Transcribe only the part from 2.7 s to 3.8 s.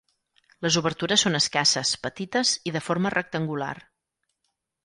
i de forma rectangular.